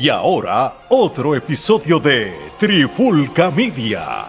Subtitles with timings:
[0.00, 4.26] Y ahora, otro episodio de Trifulca Media.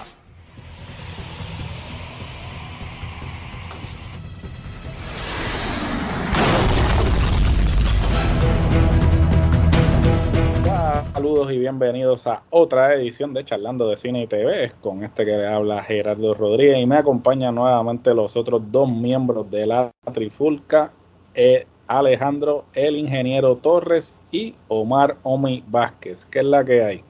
[11.14, 14.72] Saludos y bienvenidos a otra edición de Charlando de Cine y TV.
[14.82, 19.52] Con este que le habla Gerardo Rodríguez y me acompañan nuevamente los otros dos miembros
[19.52, 20.92] de la Trifulca,
[21.36, 26.26] eh, Alejandro el Ingeniero Torres y Omar Omi Vázquez.
[26.28, 27.04] ¿Qué es la que hay?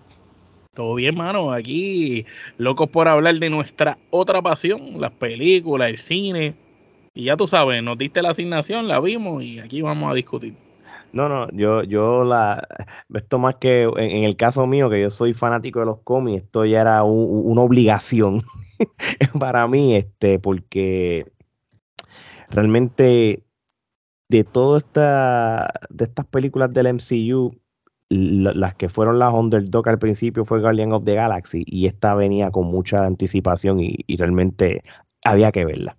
[0.74, 1.52] Todo bien, mano.
[1.52, 2.26] Aquí
[2.58, 6.56] locos por hablar de nuestra otra pasión, las películas, el cine.
[7.14, 10.56] Y ya tú sabes, nos diste la asignación, la vimos y aquí vamos a discutir.
[11.12, 12.66] No, no, yo, yo la,
[13.14, 16.66] esto más que en, el caso mío, que yo soy fanático de los cómics, esto
[16.66, 18.44] ya era una obligación
[19.40, 21.26] para mí, este, porque
[22.50, 23.44] realmente
[24.30, 27.56] de todas esta, de estas películas del MCU,
[28.10, 32.50] las que fueron las underdog al principio fue Guardian of the Galaxy y esta venía
[32.50, 34.84] con mucha anticipación y realmente
[35.24, 35.96] había que verla.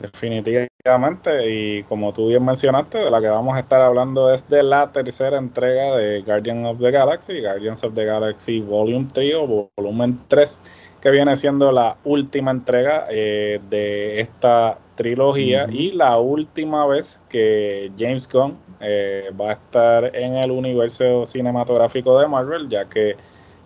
[0.00, 4.62] Definitivamente, y como tú bien mencionaste, de la que vamos a estar hablando es de
[4.62, 9.70] la tercera entrega de Guardians of the Galaxy, Guardians of the Galaxy Volume 3 o
[9.76, 10.58] Volumen 3,
[11.02, 17.90] que viene siendo la última entrega eh, de esta trilogía y la última vez que
[17.98, 23.16] James Gunn eh, va a estar en el universo cinematográfico de Marvel, ya que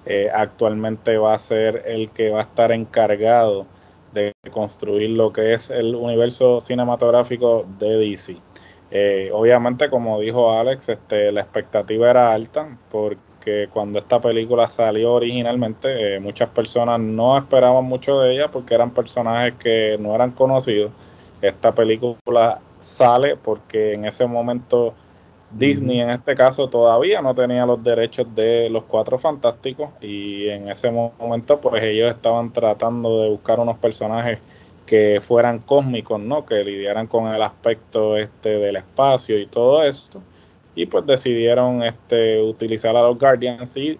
[0.06, 3.66] eh, actualmente va a ser el que va a estar encargado
[4.12, 8.36] de construir lo que es el universo cinematográfico de DC.
[8.92, 15.14] Eh, obviamente, como dijo Alex, este, la expectativa era alta porque cuando esta película salió
[15.14, 20.30] originalmente, eh, muchas personas no esperaban mucho de ella porque eran personajes que no eran
[20.30, 20.92] conocidos.
[21.46, 24.94] Esta película sale porque en ese momento
[25.50, 30.68] Disney en este caso todavía no tenía los derechos de los cuatro fantásticos y en
[30.68, 34.38] ese momento pues ellos estaban tratando de buscar unos personajes
[34.86, 36.44] que fueran cósmicos, ¿no?
[36.46, 40.22] Que lidiaran con el aspecto este del espacio y todo esto.
[40.74, 43.98] Y pues decidieron este utilizar a los Guardians y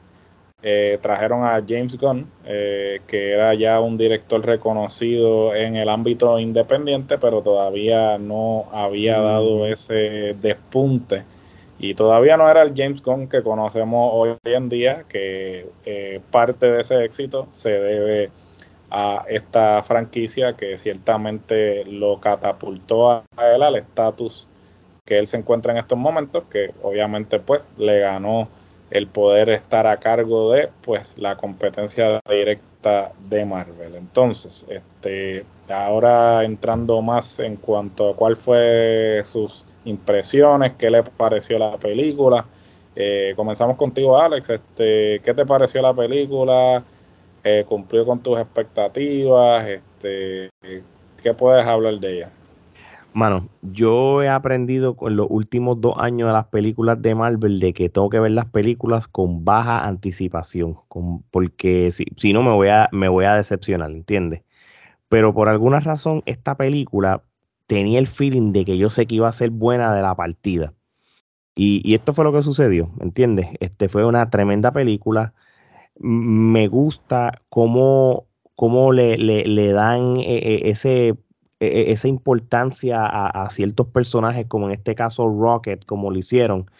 [0.67, 6.39] eh, trajeron a James Gunn, eh, que era ya un director reconocido en el ámbito
[6.39, 9.65] independiente, pero todavía no había dado mm.
[9.67, 11.25] ese despunte
[11.79, 16.65] y todavía no era el James Gunn que conocemos hoy en día, que eh, parte
[16.65, 18.31] de ese éxito se debe
[18.91, 23.25] a esta franquicia que ciertamente lo catapultó a
[23.55, 24.49] él al estatus
[25.05, 28.49] que él se encuentra en estos momentos, que obviamente pues le ganó
[28.91, 33.95] el poder estar a cargo de pues la competencia directa de Marvel.
[33.97, 41.59] Entonces, este ahora entrando más en cuanto a cuál fue sus impresiones, qué le pareció
[41.59, 42.47] la película.
[42.97, 44.51] Eh, comenzamos contigo, Alex.
[44.51, 46.85] Este, ¿Qué te pareció la película?
[47.43, 49.67] Eh, ¿Cumplió con tus expectativas?
[49.69, 50.51] Este,
[51.23, 52.31] ¿Qué puedes hablar de ella?
[53.15, 57.73] Mano, yo he aprendido con los últimos dos años de las películas de Marvel de
[57.73, 62.51] que tengo que ver las películas con baja anticipación, con, porque si, si no me
[62.51, 64.43] voy, a, me voy a decepcionar, ¿entiendes?
[65.09, 67.23] Pero por alguna razón esta película
[67.67, 70.75] tenía el feeling de que yo sé que iba a ser buena de la partida.
[71.55, 73.49] Y, esto fue lo que sucedió, ¿entiendes?
[73.61, 75.35] Este fue una tremenda película.
[75.97, 78.27] Me gusta cómo,
[78.57, 80.75] cómo le, le, dan eh,
[81.61, 86.19] eh, e, e, esa importancia a, ciertos personajes, como en este caso Rocket, como lo
[86.19, 86.71] hicieron.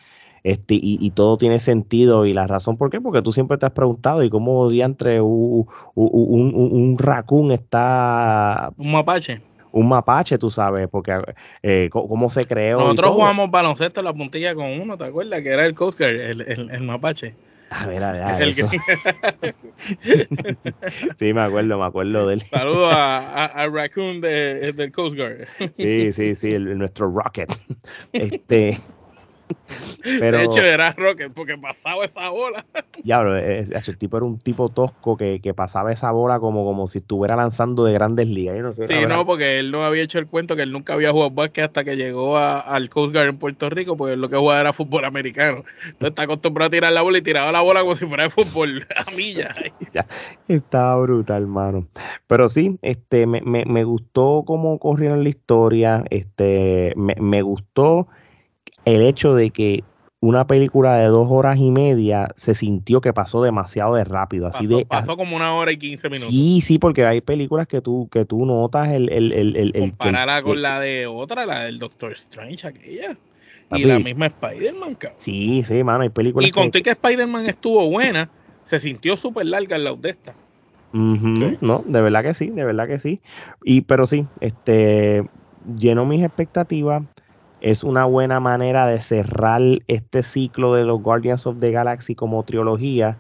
[0.43, 2.27] Este, y, todo tiene sentido.
[2.27, 5.67] Y la razón por qué, porque tú siempre te has preguntado, ¿y cómo diantre un,
[5.95, 8.73] un, un raccoon está.
[8.77, 9.41] Un mapache
[9.75, 11.21] un mapache, tú sabes, porque
[11.63, 12.79] eh, cómo se creó.
[12.79, 15.41] Nosotros jugamos baloncesto en la puntilla con uno, ¿te acuerdas?
[15.43, 17.35] Que era el Coast Guard, el, el, mapache.
[17.75, 18.03] A a ver,
[18.49, 18.71] eso.
[21.19, 22.43] sí, me acuerdo, me acuerdo de él.
[22.49, 25.49] Saludos a, a, Raccoon de, del Coast Guard.
[25.77, 27.51] sí, sí, sí, nuestro Rocket.
[28.13, 28.79] Este,
[30.03, 32.65] Pero, de hecho, era Rocket porque pasaba esa bola.
[33.03, 36.99] Ya, bro, el tipo era un tipo tosco que, pasaba esa bola como, como si
[36.99, 38.57] estuviera lanzando de grandes ligas.
[38.57, 41.31] No sí, no, porque él no había hecho el cuento que él nunca había jugado
[41.31, 44.73] básquet hasta que llegó al Coast Guard en Puerto Rico, porque lo que jugaba era
[44.73, 45.65] fútbol americano.
[45.85, 48.31] Entonces está acostumbrado a tirar la bola y tiraba la bola como si fuera de
[48.31, 49.59] fútbol a millas.
[50.49, 51.87] estaba brutal, hermano.
[52.27, 58.09] Pero sí, este, me, me, me gustó cómo corrieron la historia, este, me, me gustó
[58.85, 59.85] el hecho de que
[60.21, 64.47] una película de dos horas y media se sintió que pasó demasiado de rápido.
[64.47, 66.33] Así pasó, de, pasó como una hora y quince minutos.
[66.33, 69.11] Sí, sí, porque hay películas que tú, que tú notas el...
[69.11, 73.17] el, el, el Compararla con la de otra, la del Doctor Strange, aquella.
[73.73, 75.21] y la misma Spider-Man, cabrón.
[75.21, 78.31] Sí, sí, mano, hay películas Y conté que, que Spider-Man estuvo buena,
[78.65, 80.35] se sintió súper larga en la de esta.
[80.95, 83.21] No, de verdad que sí, de verdad que sí.
[83.65, 85.29] Y pero sí, este
[85.77, 87.03] llenó mis expectativas.
[87.65, 92.43] Es una buena manera de cerrar este ciclo de los Guardians of the Galaxy como
[92.43, 93.17] trilogía.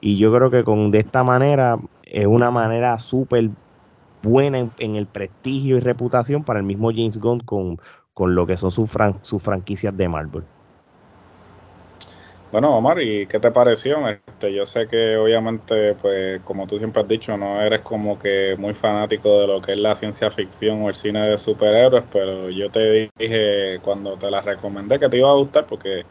[0.00, 3.50] Y yo creo que con de esta manera es una manera súper
[4.22, 7.76] buena en, el prestigio y reputación para el mismo James Gunn con,
[8.14, 8.90] con lo que son sus,
[9.20, 10.44] sus franquicias de Marvel.
[12.52, 14.06] Bueno, Omar, ¿y qué te pareció?
[14.06, 18.56] Este, yo sé que obviamente, pues, como tú siempre has dicho, no eres como que
[18.58, 22.50] muy fanático de lo que es la ciencia ficción o el cine de superhéroes, pero
[22.50, 26.04] yo te dije cuando te la recomendé que te iba a gustar porque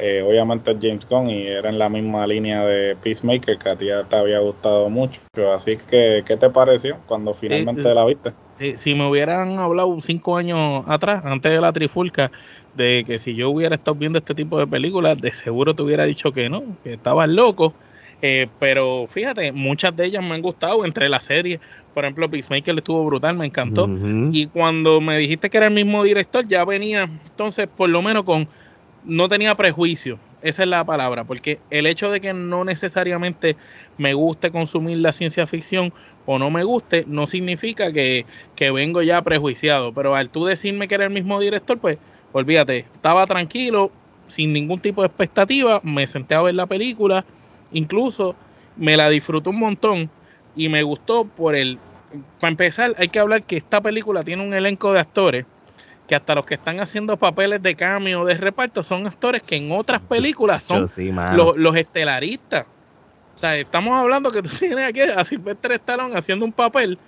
[0.00, 3.76] eh, obviamente es James Gunn y era en la misma línea de Peacemaker que a
[3.76, 5.20] ti ya te había gustado mucho.
[5.54, 8.32] Así que, ¿qué te pareció cuando finalmente la viste?
[8.76, 12.32] si me hubieran hablado cinco años atrás, antes de la trifulca,
[12.76, 16.04] de que si yo hubiera estado viendo este tipo de películas, de seguro te hubiera
[16.04, 17.74] dicho que no, que estabas loco.
[18.22, 21.60] Eh, pero fíjate, muchas de ellas me han gustado entre las series.
[21.92, 23.88] Por ejemplo, Peacemaker estuvo brutal, me encantó.
[24.32, 28.24] Y cuando me dijiste que era el mismo director, ya venía, entonces, por lo menos
[28.24, 28.48] con.
[29.04, 33.56] No tenía prejuicio, esa es la palabra, porque el hecho de que no necesariamente
[33.98, 35.92] me guste consumir la ciencia ficción
[36.26, 38.26] o no me guste, no significa que,
[38.56, 39.92] que vengo ya prejuiciado.
[39.92, 41.98] Pero al tú decirme que era el mismo director, pues
[42.32, 43.90] olvídate, estaba tranquilo,
[44.26, 47.24] sin ningún tipo de expectativa, me senté a ver la película,
[47.72, 48.34] incluso
[48.76, 50.10] me la disfruté un montón
[50.54, 51.78] y me gustó por el...
[52.40, 55.44] Para empezar, hay que hablar que esta película tiene un elenco de actores
[56.06, 59.56] que hasta los que están haciendo papeles de cambio o de reparto son actores que
[59.56, 60.88] en otras películas son
[61.34, 62.66] los, estelaristas.
[63.36, 66.98] O sea, estamos hablando que tú tienes aquí a Silvestre Stallone haciendo un papel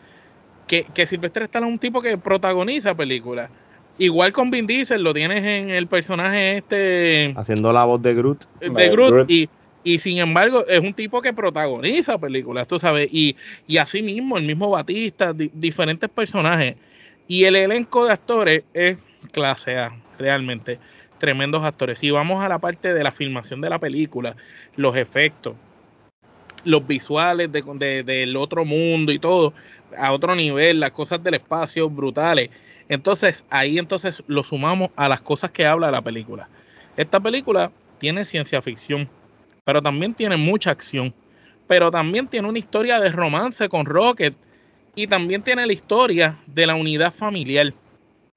[0.67, 3.51] que, que Silvestre Stallone es un tipo que protagoniza películas.
[3.99, 7.35] Igual con Vin Diesel, lo tienes en el personaje este.
[7.37, 8.45] Haciendo la voz de Groot.
[8.61, 9.29] De Groot.
[9.29, 9.49] Y,
[9.83, 13.09] y sin embargo, es un tipo que protagoniza películas, tú sabes.
[13.13, 13.37] Y,
[13.67, 16.77] y así mismo, el mismo Batista, diferentes personajes.
[17.27, 18.99] Y el elenco de actores es
[19.33, 20.79] clase A, realmente.
[21.19, 21.99] Tremendos actores.
[21.99, 24.37] Si vamos a la parte de la filmación de la película,
[24.77, 25.55] los efectos,
[26.65, 29.53] los visuales de, del otro mundo y todo,
[29.97, 32.51] a otro nivel, las cosas del espacio brutales.
[32.89, 36.49] Entonces, ahí entonces lo sumamos a las cosas que habla la película.
[36.97, 39.09] Esta película tiene ciencia ficción,
[39.65, 41.15] pero también tiene mucha acción,
[41.67, 44.35] pero también tiene una historia de romance con Rocket
[44.95, 47.73] y también tiene la historia de la unidad familiar,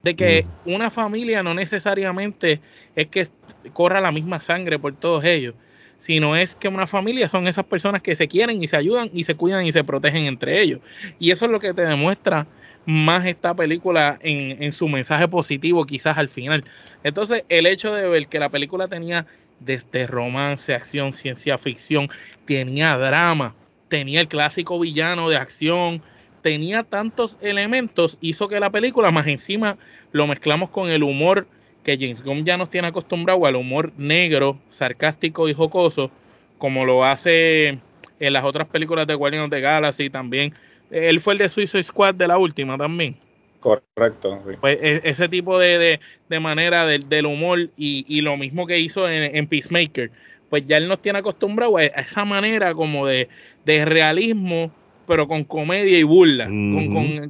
[0.02, 0.72] de que mm.
[0.72, 2.60] una familia no necesariamente
[2.94, 3.26] es que
[3.72, 5.54] corra la misma sangre por todos ellos,
[5.98, 9.24] sino es que una familia son esas personas que se quieren y se ayudan y
[9.24, 10.80] se cuidan y se protegen entre ellos.
[11.18, 12.46] Y eso es lo que te demuestra
[12.86, 16.64] más esta película en, su mensaje positivo quizás al final.
[17.04, 19.26] Entonces el hecho de ver que la película tenía
[19.60, 22.08] desde romance, acción, ciencia ficción,
[22.44, 23.54] tenía drama,
[23.88, 26.02] tenía el clásico villano de acción,
[26.42, 29.76] tenía tantos elementos, hizo que la película más encima
[30.10, 31.46] lo mezclamos con el humor
[31.84, 36.10] que James Gunn ya nos tiene acostumbrado al humor negro, sarcástico y jocoso,
[36.58, 37.78] como lo hace
[38.20, 40.54] en las otras películas de Guardians of the Galaxy también
[40.92, 43.16] él fue el de Suicide Squad de la última también.
[43.62, 44.42] Correcto.
[44.60, 46.00] Pues e, ese tipo de,
[46.40, 50.10] manera del, humor y, lo mismo que hizo en, Peacemaker,
[50.50, 53.28] pues ya él nos tiene acostumbrado a esa manera como de,
[53.64, 54.70] realismo,
[55.06, 56.46] pero con comedia y burla,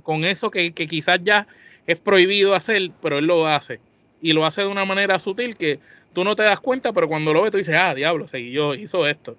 [0.03, 1.47] con, eso que, quizás ya
[1.87, 3.79] es prohibido hacer, pero él lo hace.
[4.23, 5.81] Y lo hace de una manera sutil que
[6.15, 8.75] tú no te das cuenta, pero cuando lo ves tú dices, ah, diablo, seguí yo,
[8.75, 9.37] hizo esto.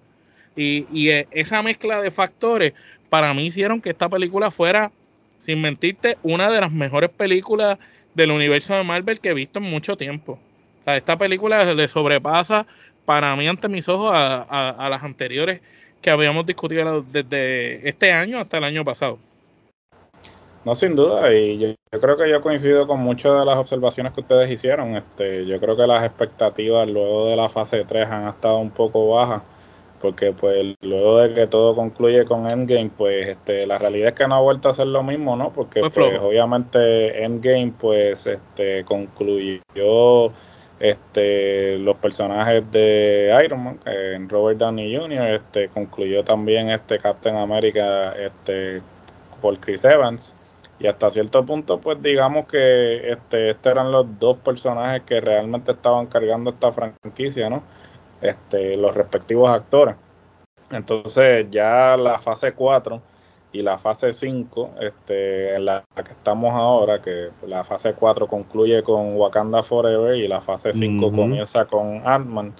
[0.55, 2.73] Y, y eh, esa mezcla de factores,
[3.13, 4.91] para mí hicieron que esta película fuera,
[5.37, 7.77] sin mentirte, una de las mejores películas
[8.15, 10.39] del universo de Marvel que he visto en mucho tiempo.
[10.87, 12.65] esta película le sobrepasa
[13.05, 15.61] para mí ante mis ojos a, las anteriores
[16.01, 19.19] que habíamos discutido desde este año hasta el año pasado.
[20.65, 24.21] No, sin duda, y yo, creo que yo coincido con muchas de las observaciones que
[24.21, 24.95] ustedes hicieron.
[24.95, 29.07] Este, yo creo que las expectativas luego de la fase 3 han estado un poco
[29.09, 29.43] bajas
[30.03, 34.27] porque pues luego de que todo concluye con Endgame, pues este, la realidad es que
[34.27, 35.53] no ha vuelto a ser lo mismo, ¿no?
[35.53, 40.33] Porque pues, obviamente Endgame pues este concluyó
[40.81, 47.37] este los personajes de Iron Man, en Robert Downey Jr., este concluyó también este Captain
[47.37, 48.81] America este
[49.41, 50.35] por Chris Evans
[50.79, 55.71] y hasta cierto punto pues digamos que este estos eran los dos personajes que realmente
[55.71, 57.63] estaban cargando esta franquicia, ¿no?
[58.23, 59.95] Este, los respectivos actores.
[60.71, 63.01] Entonces ya la fase 4
[63.51, 68.81] y la fase 5, este, en la que estamos ahora, que la fase 4 concluye
[68.81, 72.53] con Wakanda Forever y la fase 5 comienza con Ant-Man.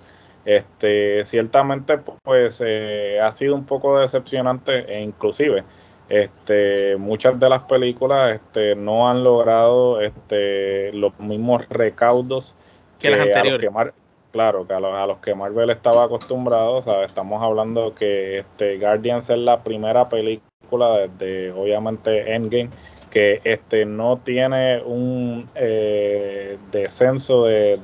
[0.46, 5.63] Este, ciertamente, pues eh, ha sido un poco decepcionante e inclusive
[6.10, 12.55] este, muchas de las películas este, no han logrado este, los mismos recaudos
[13.00, 13.72] que, las anteriores.
[14.34, 16.80] Claro, que a los, a los, que Marvel estaba acostumbrado.
[17.06, 22.70] Estamos hablando que este, Guardians es la primera película desde obviamente Endgame
[23.12, 27.78] que este no tiene un eh, descenso de,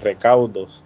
[0.00, 0.84] recaudos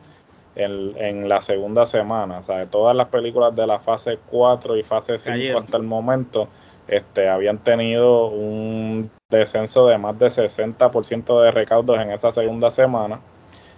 [0.54, 2.42] en, en, la segunda semana.
[2.42, 6.48] Sea, todas las películas de la fase 4 y fase 5 hasta el momento
[6.88, 13.20] este, habían tenido un descenso de más de 60% de recaudos en esa segunda semana.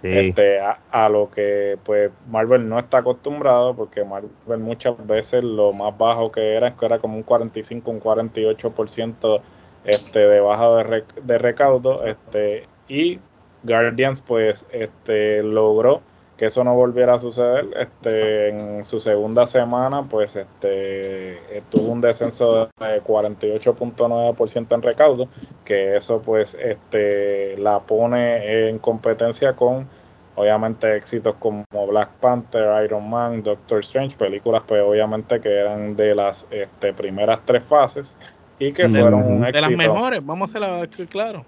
[0.03, 5.97] Este, a, lo que pues Marvel no está acostumbrado porque Marvel muchas veces lo más
[5.97, 9.41] bajo que era que era como un 45 un 48%
[9.85, 13.19] este de baja de, de recaudo este y
[13.63, 16.01] Guardians pues este logró
[16.43, 22.01] que eso no volviera a suceder este en su segunda semana pues este tuvo un
[22.01, 25.29] descenso de 48.9% en recaudo
[25.63, 29.87] que eso pues este la pone en competencia con
[30.35, 36.13] obviamente éxitos como Black Panther, Iron Man, Doctor Strange, películas pues obviamente que eran de
[36.13, 38.17] las este, primeras tres fases
[38.59, 39.69] y que fueron un éxito.
[39.69, 41.45] De las mejores, vamos a la claro.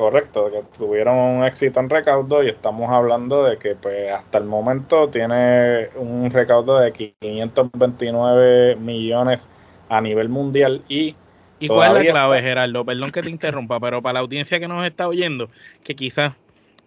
[0.00, 4.44] Correcto, que tuvieron un éxito en recaudo y estamos hablando de que pues hasta el
[4.44, 9.50] momento tiene un recaudo de 529 millones
[9.90, 11.16] a nivel mundial y
[11.58, 12.82] ¿Y cuál es la clave, Gerardo?
[12.86, 15.50] Perdón que te interrumpa, pero para la audiencia que nos está oyendo,
[15.84, 16.32] que quizás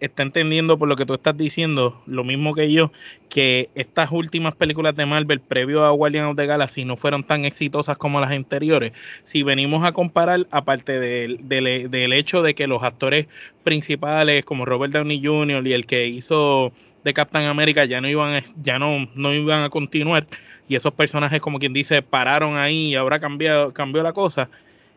[0.00, 2.92] está entendiendo por lo que tú estás diciendo, lo mismo que yo,
[3.28, 7.44] que estas últimas películas de Marvel previo a Guardian of the Galaxy no fueron tan
[7.44, 8.92] exitosas como las anteriores.
[9.24, 13.26] Si venimos a comparar, aparte del, del, hecho de que los actores
[13.62, 15.66] principales como Robert Downey Jr.
[15.66, 16.72] y el que hizo
[17.02, 20.26] de Captain America ya no iban, ya no, no iban a continuar
[20.68, 24.48] y esos personajes como quien dice pararon ahí y ahora cambió, cambió la cosa.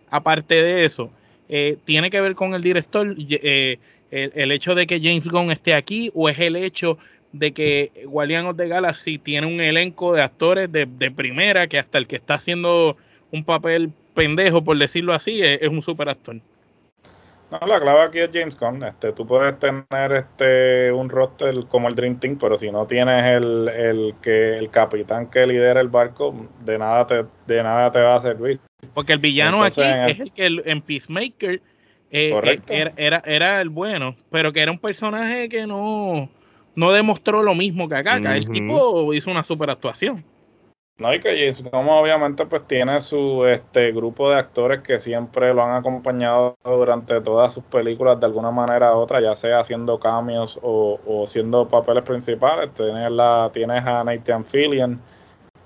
[0.09, 1.11] Aparte de eso,
[1.49, 3.15] eh, tiene que ver con el director.
[3.17, 3.79] Eh,
[4.11, 6.97] el, hecho de que James Gunn esté aquí o es el hecho
[7.31, 11.97] de que Guardian of the Galaxy tiene un elenco de actores de, primera que hasta
[11.97, 12.97] el que está haciendo
[13.31, 16.37] un papel pendejo, por decirlo así, es, un super actor.
[17.49, 18.83] No, la clave aquí es James Gunn.
[18.83, 23.23] Este, tú puedes tener este un roster como el Dream Team, pero si no tienes
[23.23, 26.33] el, el que el capitán que lidera el barco,
[26.65, 28.59] de nada te, de nada te va a servir.
[28.93, 31.61] Porque el villano aquí es el que en Peacemaker
[32.11, 36.29] eh, eh era, era, el bueno, pero que era un personaje que no,
[36.75, 38.17] no demostró lo mismo que acá.
[38.17, 40.23] El tipo hizo una super actuación.
[40.99, 45.61] No, y que como obviamente pues tiene su este grupo de actores que siempre lo
[45.61, 50.59] han acompañado durante todas sus películas de alguna manera u otra, ya sea haciendo cambios
[50.63, 52.73] o, o siendo papeles principales.
[52.73, 54.99] Tienes, la, tienes a Nathan Fillion,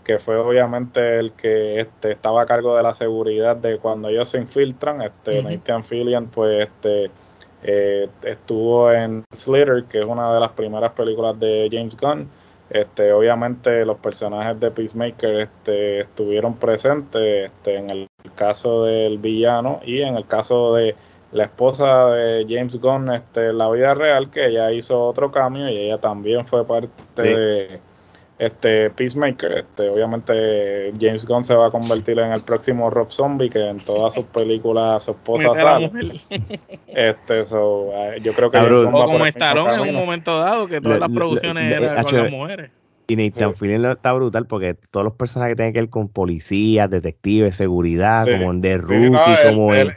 [0.04, 4.30] que fue obviamente el que este, estaba a cargo de la seguridad de cuando ellos
[4.30, 5.02] se infiltran.
[5.02, 7.12] Este, Nathan Fillion, pues, este,
[7.64, 12.30] eh, estuvo en Slither, que es una de las primeras películas de James Gunn.
[12.70, 19.82] Este, obviamente los personajes de Peacemaker este, estuvieron presentes este, en el caso del villano
[19.84, 20.96] y en el caso de
[21.34, 25.70] la esposa de James Gunn este, en la vida real, que ella hizo otro cambio
[25.70, 27.80] y ella también fue parte de
[28.42, 33.52] este Peacemaker, este, obviamente James Gunn se va a convertir en el próximo Rob Zombie
[33.52, 35.92] que en todas sus películas su esposa sale.
[36.88, 41.00] este, so, eh, yo creo que o como estaron en un momento dado que todas
[41.00, 42.72] las producciones eran con las mujeres.
[43.08, 43.66] Y Nathan sí.
[43.68, 48.52] está brutal porque todos los personajes que tienen que ver con policías, detectives, seguridad, como
[48.52, 49.94] en The Rookie, como el,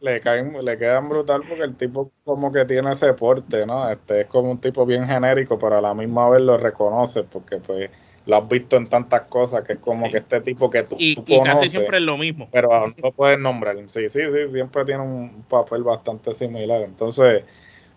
[0.00, 3.88] le, caen, le quedan brutal porque el tipo como que tiene ese porte, ¿no?
[3.90, 7.58] Este es como un tipo bien genérico, pero a la misma vez lo reconoce porque
[7.58, 7.90] pues
[8.26, 11.18] lo has visto en tantas cosas que es como que este tipo que tú, y,
[11.26, 12.48] y casi siempre es lo mismo.
[12.52, 13.76] Pero no puedes nombrar.
[13.88, 16.82] Sí, sí, sí, siempre tiene un papel bastante similar.
[16.82, 17.44] Entonces,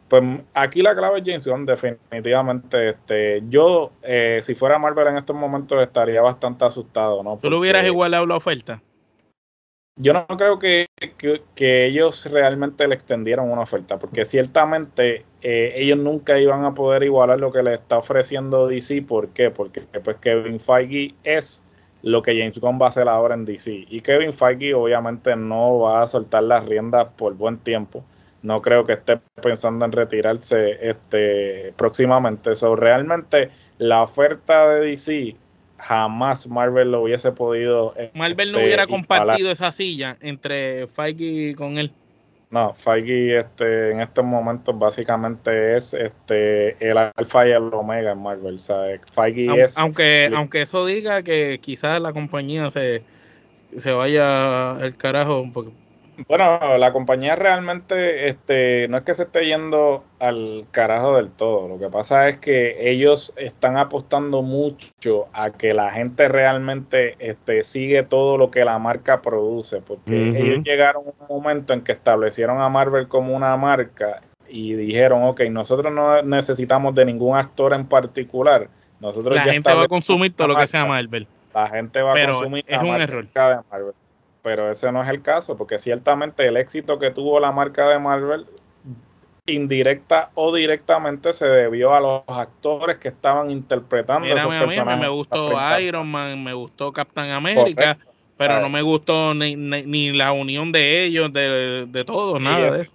[0.08, 0.24] pues
[0.54, 2.90] aquí la clave es James Gunn, definitivamente.
[2.90, 7.38] Este, yo, eh, si fuera Marvel en estos momentos, estaría bastante asustado, ¿no?
[7.42, 8.82] ¿Tú lo hubieras igualado la oferta?
[9.98, 10.88] Yo no creo que,
[11.58, 17.40] ellos realmente le extendieron una oferta, porque ciertamente eh, ellos nunca iban a poder igualar
[17.40, 19.04] lo que le está ofreciendo DC.
[19.04, 19.52] ¿Por qué?
[19.52, 21.66] Porque pues Kevin Feige es
[22.02, 23.86] lo que James Gunn va a hacer ahora en DC.
[23.90, 28.04] Y Kevin Feige obviamente no va a soltar las riendas por buen tiempo.
[28.42, 32.54] No creo que esté pensando en retirarse este próximamente.
[32.54, 35.36] So, realmente la oferta de DC
[35.78, 37.94] jamás Marvel lo hubiese podido.
[38.14, 41.92] Marvel no este, hubiera compartido esa silla entre Feige con él.
[42.50, 48.22] No, Feige este, en estos momentos básicamente es este el alfa y el omega en
[48.22, 48.60] Marvel.
[48.60, 49.02] ¿sabes?
[49.12, 49.78] Feige es.
[49.78, 53.04] Aunque, aunque eso diga que quizás la compañía se,
[53.78, 55.72] se vaya el carajo, porque
[56.28, 61.68] bueno, la compañía realmente este, no es que se esté yendo al carajo del todo.
[61.68, 67.64] Lo que pasa es que ellos están apostando mucho a que la gente realmente este,
[67.64, 69.82] sigue todo lo que la marca produce.
[69.82, 74.74] Porque ellos llegaron a un momento en que establecieron a Marvel como una marca y
[74.74, 78.70] dijeron, ok, nosotros no necesitamos de ningún actor en particular.
[79.00, 81.28] Nosotros la gente va a consumir todo lo que sea Marvel.
[81.54, 83.26] La gente va a consumir es un error.
[83.26, 83.94] de Marvel
[84.46, 87.98] pero ese no es el caso, porque ciertamente el éxito que tuvo la marca de
[87.98, 88.46] Marvel,
[89.48, 95.02] indirecta o directamente, se debió a los actores que estaban interpretando esos personajes.
[95.02, 97.98] me gustó Iron Man, me gustó Captain America,
[98.38, 102.94] pero no me gustó ni, la unión de ellos, de, de todos, nada de eso.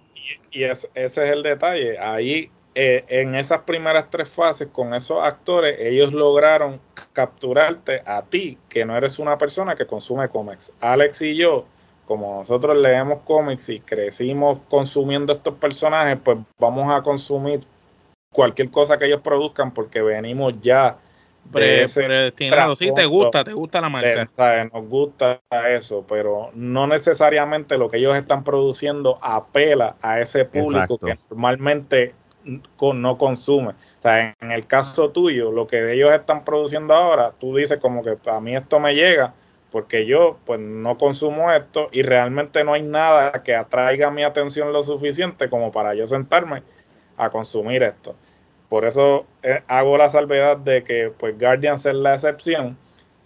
[0.53, 1.99] Y, ese es el detalle.
[1.99, 6.79] Ahí eh, en esas primeras tres fases con esos actores, ellos lograron
[7.13, 10.73] capturarte a ti, que no eres una persona que consume cómics.
[10.79, 11.65] Alex y yo,
[12.05, 17.63] como nosotros leemos cómics y crecimos consumiendo estos personajes, pues vamos a consumir
[18.33, 20.97] cualquier cosa que ellos produzcan porque venimos ya
[21.51, 22.75] predestinado.
[22.75, 24.29] Sí, te gusta, te gusta la marca.
[24.73, 30.97] nos gusta eso, pero no necesariamente lo que ellos están produciendo apela a ese público
[30.97, 33.69] que normalmente no consume.
[33.69, 38.03] O sea, en el caso tuyo, lo que ellos están produciendo ahora, tú dices como
[38.03, 39.33] que a mí esto me llega
[39.71, 44.73] porque yo pues no consumo esto y realmente no hay nada que atraiga mi atención
[44.73, 46.61] lo suficiente como para yo sentarme
[47.17, 48.15] a consumir esto.
[48.67, 52.77] Por eso eh, hago la salvedad de que pues Guardians es la excepción,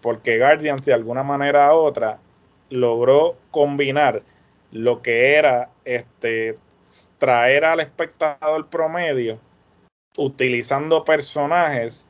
[0.01, 2.19] porque Guardians de alguna manera u otra
[2.69, 4.21] logró combinar
[4.71, 6.57] lo que era este
[7.17, 9.39] traer al espectador promedio
[10.17, 12.07] utilizando personajes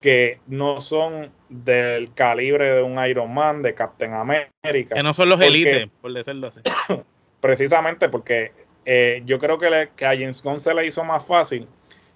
[0.00, 4.94] que no son del calibre de un Iron Man, de Captain America.
[4.94, 6.60] Que no son los élites, por decirlo así.
[7.40, 8.52] Precisamente porque
[8.84, 11.66] eh, yo creo que, que, a James Gunn se le hizo más fácil,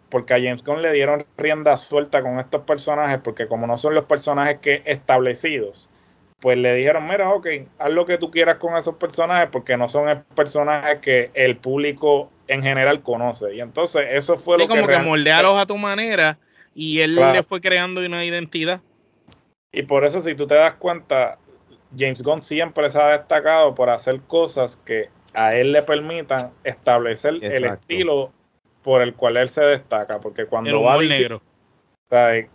[0.09, 3.95] porque a James Gunn le dieron rienda suelta con estos personajes, porque como no son
[3.95, 5.89] los personajes que establecidos,
[6.41, 7.47] pues le dijeron, mira, ok,
[7.79, 12.31] haz lo que tú quieras con esos personajes porque no son personajes que el público
[12.49, 13.55] en general conoce.
[13.55, 14.93] Y entonces eso fue lo como que...
[14.93, 16.39] como que moldealos a tu manera
[16.75, 18.81] y él le fue creando una identidad.
[19.73, 21.39] Y por eso si tú te das cuenta,
[21.97, 27.35] James Gunn siempre se ha destacado por hacer cosas que a él le permitan establecer
[27.43, 28.33] el estilo
[28.83, 30.21] por el cual él se destaca.
[30.21, 31.39] Porque cuando va a decir...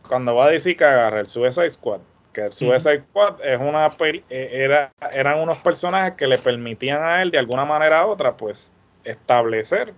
[0.09, 2.01] Cuando va a decir que agarra el Suicide Squad
[2.35, 7.31] que Suicide Squad es una e, era, eran unos personajes que le permitían a él
[7.31, 8.73] de alguna manera u otra pues
[9.05, 9.93] establecer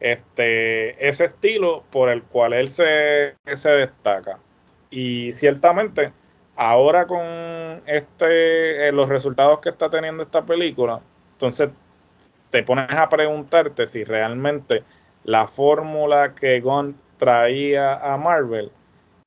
[0.00, 4.38] este ese estilo por el cual él se, se destaca.
[4.90, 6.12] Y ciertamente
[6.56, 7.24] ahora con
[7.86, 11.00] este eh, los resultados que está teniendo esta película
[11.32, 11.70] entonces
[12.50, 14.82] te pones a preguntarte si realmente
[15.24, 18.70] la fórmula que Gon traía a Marvel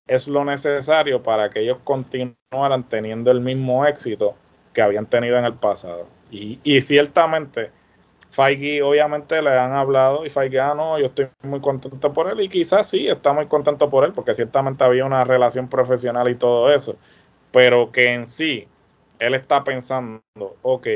[0.09, 4.35] es lo necesario para que ellos continuaran teniendo el mismo éxito
[4.73, 6.07] que habían tenido en el pasado.
[6.31, 7.69] Y, y ciertamente,
[8.31, 12.41] Feige obviamente le han hablado y Feige, ah, no, yo estoy muy contento por él
[12.41, 16.35] y quizás sí, está muy contento por él porque ciertamente había una relación profesional y
[16.35, 16.95] todo eso,
[17.51, 18.67] pero que en sí,
[19.19, 20.21] él está pensando,
[20.63, 20.87] ok,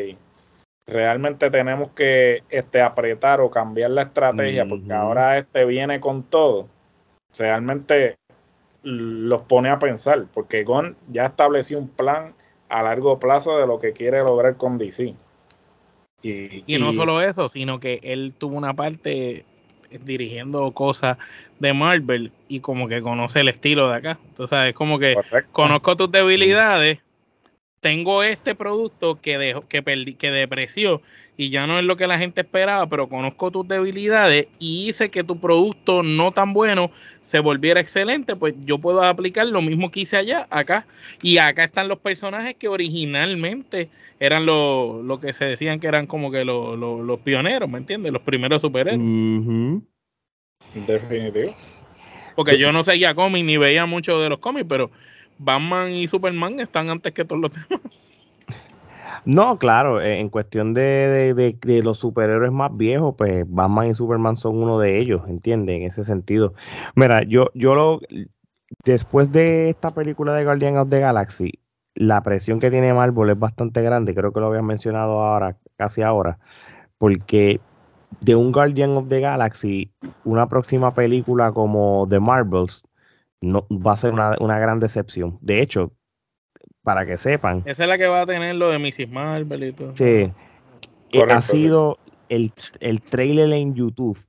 [0.88, 6.68] realmente tenemos que este, apretar o cambiar la estrategia porque ahora este viene con todo.
[7.38, 8.18] Realmente
[8.84, 12.34] los pone a pensar, porque Gon ya estableció un plan
[12.70, 15.16] a largo plazo de lo que quiere lograr con DC.
[16.22, 19.46] Y, no solo eso, sino que él tuvo una parte
[20.06, 21.18] dirigiendo cosas
[21.60, 24.20] de Marvel y como que conoce el estilo de acá.
[24.30, 25.18] Entonces es como que
[25.52, 27.04] conozco tus debilidades,
[27.82, 29.84] tengo este producto que dejó, que
[30.18, 31.02] que depreció
[31.36, 35.10] y ya no es lo que la gente esperaba, pero conozco tus debilidades y hice
[35.10, 36.92] que tu producto no tan bueno
[37.22, 40.86] se volviera excelente, pues yo puedo aplicar lo mismo que hice allá, acá.
[41.22, 46.06] Y acá están los personajes que originalmente eran los lo que se decían que eran
[46.06, 48.12] como que los pioneros, ¿me entiendes?
[48.14, 49.00] Los primeros superhéroes.
[50.86, 51.56] Definitivo.
[52.36, 54.92] Porque yo no seguía cómics ni veía mucho de los cómics, pero
[55.38, 57.82] Batman y Superman están antes que todos los demás.
[59.26, 64.36] No, claro, eh, en cuestión de, de, los superhéroes más viejos, pues Batman y Superman
[64.36, 65.78] son uno de ellos, ¿entiendes?
[65.78, 66.54] En ese sentido.
[66.96, 68.02] Mira, yo, yo lo,
[68.84, 71.54] después de esta película de Guardian of the Galaxy,
[71.96, 76.02] la presión que tiene Marvel es bastante grande, creo que lo habían mencionado ahora, casi
[76.02, 76.40] ahora,
[76.98, 77.62] porque
[78.20, 79.94] de un Guardian of the Galaxy,
[80.26, 82.84] una próxima película como The Marvels,
[83.42, 85.38] no, va a ser una, una gran decepción.
[85.42, 85.94] De hecho,
[86.84, 87.64] para que sepan.
[87.66, 89.10] Esa es la que va a tener lo de Mrs.
[89.10, 89.96] Marvel y todo.
[89.96, 90.32] Sí.
[91.30, 91.98] Ha sido
[92.30, 94.20] el, el trailer en YouTube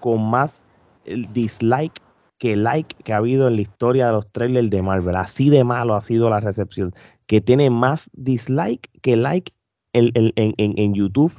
[0.00, 0.62] con más
[1.04, 2.00] el dislike
[2.38, 5.14] que like que ha habido en la historia de los trailers de Marvel.
[5.16, 6.92] Así de malo ha sido la recepción.
[7.26, 9.52] Que tiene más dislike que like
[9.92, 11.32] en, en, en, YouTube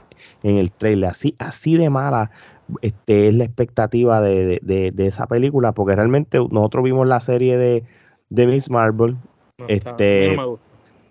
[0.43, 1.09] en el trailer.
[1.09, 2.31] Así, así de mala
[2.81, 5.73] este, es la expectativa de, de, de, esa película.
[5.73, 7.83] Porque realmente nosotros vimos la serie de,
[8.29, 9.17] de Miss Marvel.
[9.67, 10.35] Este,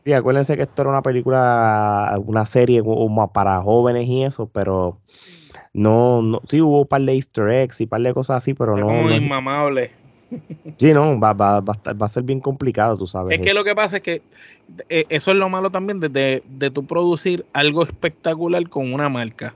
[0.05, 4.99] Sí, acuérdense que esto era una película, una serie como para jóvenes y eso, pero
[5.73, 8.53] no, no, sí hubo un par de easter eggs y un par de cosas así,
[8.53, 8.87] pero no.
[8.87, 9.93] Como no, inmamable.
[10.79, 13.39] Sí, no, va, va, va, a ser bien complicado, tú sabes.
[13.39, 14.23] Es que lo que pasa es que
[14.89, 19.09] eh, eso es lo malo también de, de, de tu producir algo espectacular con una
[19.09, 19.55] marca.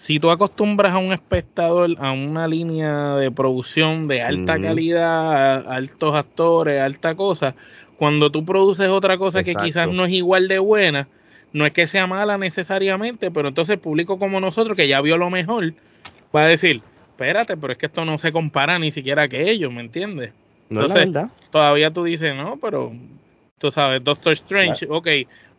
[0.00, 6.16] Si tú acostumbras a un espectador a una línea de producción de alta calidad, altos
[6.16, 7.54] actores, alta cosa,
[8.00, 11.06] cuando tú produces otra cosa que quizás no es igual de buena,
[11.52, 15.18] no es que sea mala necesariamente, pero entonces el público como nosotros, que ya vio
[15.18, 15.74] lo mejor,
[16.34, 19.70] va a decir, espérate, pero es que esto no se compara ni siquiera que ellos,
[19.70, 20.32] ¿me entiendes?
[20.70, 21.08] Entonces,
[21.50, 22.90] todavía tú dices, no, pero
[23.58, 25.08] tú sabes, Doctor Strange, ok,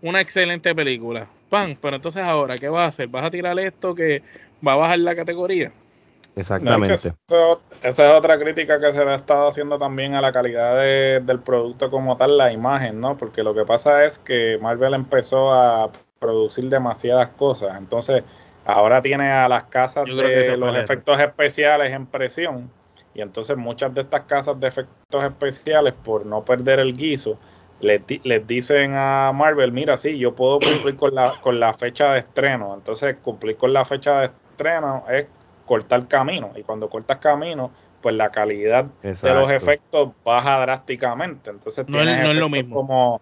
[0.01, 3.07] una excelente película, pan, pero entonces ahora, ¿qué vas a hacer?
[3.07, 4.23] ¿Vas a tirar esto que
[4.67, 5.71] va a bajar la categoría?
[6.35, 6.93] Exactamente.
[6.95, 11.39] esa es otra crítica que se le ha estado haciendo también a la calidad del
[11.39, 13.17] producto como tal, la imagen, ¿no?
[13.17, 18.23] Porque lo que pasa es que Marvel empezó a producir demasiadas cosas, entonces
[18.65, 22.71] ahora tiene a las casas de los efectos especiales en presión
[23.13, 27.37] y entonces muchas de estas casas de efectos especiales por no perder el guiso
[27.81, 32.13] les, les dicen a Marvel, mira, sí, yo puedo cumplir con la, con la fecha
[32.13, 35.25] de estreno, entonces cumplir con la fecha de estreno es
[35.65, 36.51] cortar camino.
[36.55, 37.71] Y cuando cortas camino,
[38.01, 41.49] pues la calidad de los efectos baja drásticamente.
[41.49, 42.75] Entonces no, es, lo mismo.
[42.75, 43.21] Como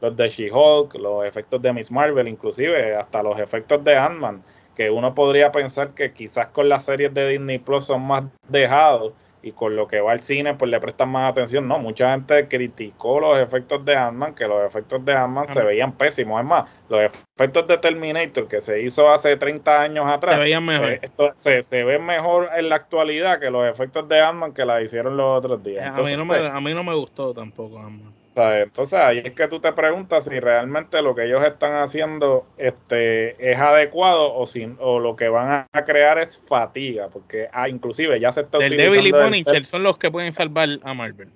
[0.00, 4.42] los de She-Hulk, los efectos de Miss Marvel, inclusive hasta los efectos de Ant-Man,
[4.74, 9.12] que uno podría pensar que quizás con las series de Disney Plus son más dejados
[9.42, 11.66] y con lo que va al cine pues le prestan más atención.
[11.66, 15.92] No, mucha gente criticó los efectos de Ant-Man, que los efectos de Ant-Man se veían
[15.92, 16.40] pésimos.
[16.40, 20.64] Es más, los efectos de Terminator que se hizo hace 30 años atrás, se veían
[20.64, 20.90] mejor.
[20.90, 24.64] Eh, esto, se, se ven mejor en la actualidad que los efectos de Ant-Man que
[24.64, 25.98] la hicieron los otros días.
[25.98, 28.19] a, mí no me, a mí no me gustó tampoco Ant-Man.
[28.40, 33.50] Entonces ahí es que tú te preguntas si realmente lo que ellos están haciendo este,
[33.50, 38.18] es adecuado o, si, o lo que van a crear es fatiga, porque ah, inclusive
[38.20, 41.28] ya se está el Devil y Punisher son los que pueden salvar a Marvel,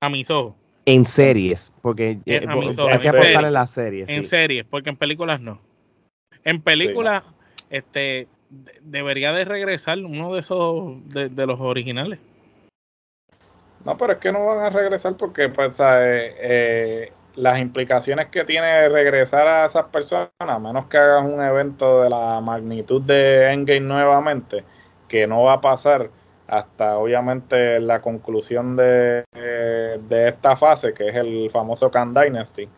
[0.00, 0.54] a mis ojos.
[0.86, 4.08] En series, porque eh, hay que aportar en las series.
[4.08, 5.60] En series, porque en películas no.
[6.44, 7.24] En películas,
[7.70, 8.28] este,
[8.82, 12.18] debería de regresar uno de esos de los originales.
[13.84, 18.88] No, pero es que no van a regresar porque pues, eh, las implicaciones que tiene
[18.88, 23.80] regresar a esas personas, a menos que hagas un evento de la magnitud de Endgame
[23.80, 24.64] nuevamente,
[25.08, 26.10] que no va a pasar
[26.46, 32.68] hasta obviamente la conclusión de, eh, de esta fase, que es el famoso Khan Dynasty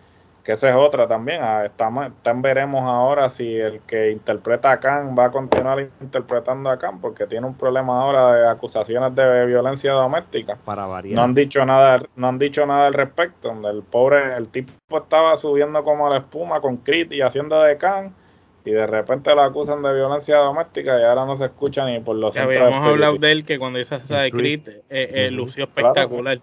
[0.46, 1.40] que esa es otra también.
[1.42, 2.06] Ah, estamos,
[2.36, 7.26] veremos ahora si el que interpreta a Khan va a continuar interpretando a Khan, porque
[7.26, 10.56] tiene un problema ahora de acusaciones de violencia doméstica.
[10.64, 11.16] Para variar.
[11.16, 13.48] No han dicho nada, no han dicho nada al respecto.
[13.48, 17.76] Donde el pobre, el tipo estaba subiendo como la espuma con Crit y haciendo de
[17.76, 18.14] Khan.
[18.64, 22.14] Y de repente lo acusan de violencia doméstica y ahora no se escucha ni por
[22.14, 25.64] los ya habíamos hablado de él que cuando hizo esa de Crit eh, eh, lució
[25.64, 26.38] espectacular.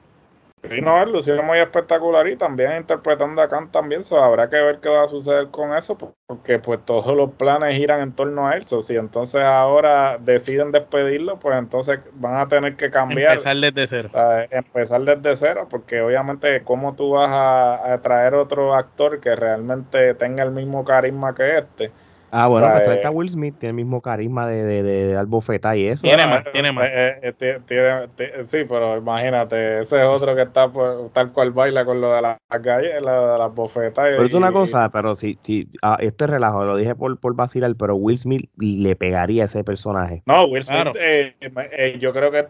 [0.82, 4.80] No, él lució muy espectacular y también interpretando a Khan también, so, habrá que ver
[4.80, 8.56] qué va a suceder con eso, porque pues todos los planes giran en torno a
[8.56, 13.34] él, si entonces ahora deciden despedirlo, pues entonces van a tener que cambiar.
[13.34, 14.10] Empezar desde cero.
[14.52, 20.14] empezar desde cero, porque obviamente cómo tú vas a, a traer otro actor que realmente
[20.16, 21.92] tenga el mismo carisma que este,
[22.36, 25.78] Ah, bueno, pues frente a Will Smith, tiene el mismo carisma de, de, de, de
[25.78, 26.02] y eso.
[26.02, 26.86] Tiene más, tiene más.
[26.90, 30.68] Eh, eh, tiene, sí, pero imagínate, ese es otro que está
[31.14, 34.06] tal cual baila con lo de las galletas, de las bofetas.
[34.10, 37.36] Pero es una cosa, pero si, si ah, esto es relajo, lo dije por, por
[37.36, 40.24] vacilar, pero Will Smith le pegaría a ese personaje.
[40.26, 42.48] No, Will Smith, eh, eh, yo creo que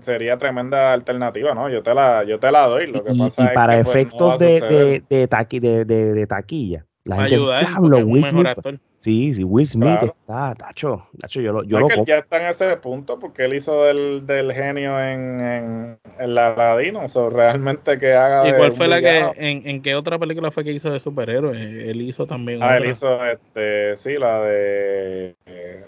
[0.00, 1.68] sería tremenda alternativa, ¿no?
[1.68, 2.86] Yo te la, yo te la doy.
[2.86, 6.86] Lo que y, pasa y para pues, efectos de, de, de, taqui, de, de, taquilla,
[7.04, 8.48] la gente, ayudar, Will Smith
[9.02, 12.76] Sí, sí, Will Smith está, tacho, tacho, yo lo, yo lo ya está en ese
[12.76, 18.12] punto porque él hizo del, del genio en, en, en la Ladino, o realmente que
[18.14, 18.48] haga.
[18.48, 21.56] ¿Y cuál fue la que, en, en qué otra película fue que hizo de superhéroe?
[21.90, 22.62] Él hizo también.
[22.62, 25.34] Ah, él hizo, este, sí, la de.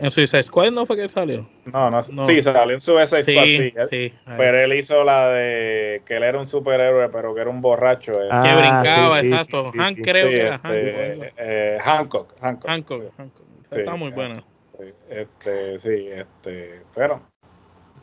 [0.00, 1.48] ¿En Suicide Squad no fue que él salió?
[1.66, 3.72] No, no, sí, salió en Suicide Squad, sí.
[3.90, 7.60] sí, pero él hizo la de que él era un superhéroe, pero que era un
[7.60, 8.10] borracho.
[8.10, 8.28] Eh.
[8.28, 9.70] Ah, que brincaba, exacto.
[9.72, 12.34] Hank creo que era este, eh, Hancock.
[13.70, 14.44] Está muy buena.
[15.08, 17.20] Este, sí, este, pero.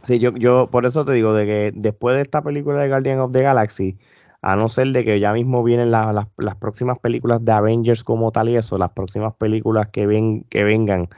[0.04, 3.20] Sí, yo, yo por eso te digo de que después de esta película de Guardian
[3.20, 3.98] of the Galaxy,
[4.42, 6.26] a no ser de que ya mismo vienen las,
[6.60, 11.10] próximas películas de Avengers como tal y eso, las próximas películas que ven, que vengan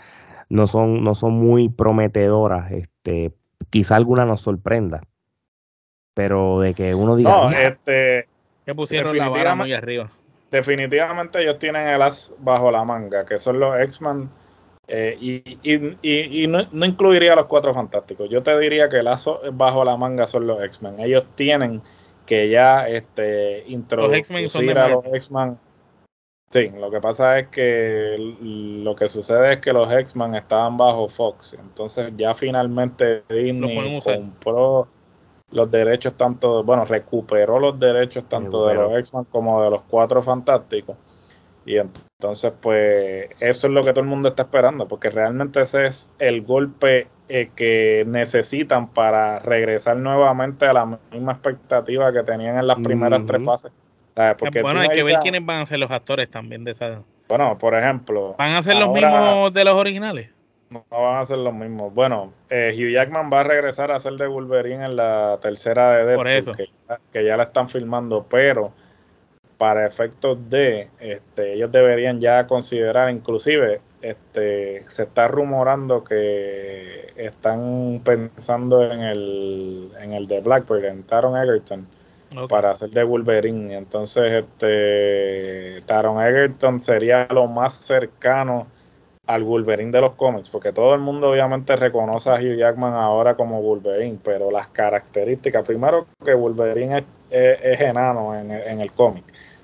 [0.49, 2.71] no son, no son muy prometedoras.
[2.71, 3.33] Este,
[3.69, 5.01] quizá alguna nos sorprenda.
[6.13, 7.31] Pero de que uno diga.
[7.31, 8.27] No, este.
[8.65, 10.11] Que pusieron la vara muy arriba.
[10.53, 14.29] Definitivamente ellos tienen el as bajo la manga, que son los X-Men
[14.87, 18.29] eh, y, no, incluiría a los cuatro fantásticos.
[18.29, 20.99] Yo te diría que el lazo bajo la manga son los X-Men.
[20.99, 21.81] Ellos tienen
[22.27, 25.57] que ya este, introducir a los X-Men.
[26.51, 31.07] Sí, lo que pasa es que lo que sucede es que los X-Men estaban bajo
[31.07, 31.55] Fox.
[31.59, 34.87] Entonces ya finalmente Disney compró
[35.53, 40.21] los derechos tanto, bueno, recuperó los derechos tanto de los X-Men como de los cuatro
[40.21, 40.97] fantásticos.
[41.65, 45.85] Y entonces, pues, eso es lo que todo el mundo está esperando, porque realmente ese
[45.85, 52.57] es el golpe eh, que necesitan para regresar nuevamente a la misma expectativa que tenían
[52.57, 53.71] en las primeras tres fases.
[54.37, 57.01] Porque bueno, hay que ver quiénes van a ser los actores también de esa.
[57.29, 58.35] Bueno, por ejemplo.
[58.37, 60.29] ¿Van a ser los mismos de los originales?
[60.73, 61.93] No, van a ser los mismos.
[61.93, 66.05] Bueno, eh, Hugh Jackman va a regresar a ser de Wolverine en la tercera de
[66.05, 66.69] Deadpool, Que,
[67.11, 68.73] que ya la están filmando, pero
[69.57, 78.01] para efectos de, este, ellos deberían ya considerar, inclusive, este, se está rumorando que están
[78.03, 81.87] pensando en el, en el de Blackbird, en Taron Egerton,
[82.49, 83.77] para hacer de Wolverine.
[83.77, 88.67] Entonces, este, Taron Egerton sería lo más cercano
[89.25, 93.35] al Wolverine de los cómics, porque todo el mundo obviamente reconoce a Hugh Jackman ahora
[93.35, 99.23] como Wolverine, pero las características, primero que Wolverine es, enano en, en el cómic.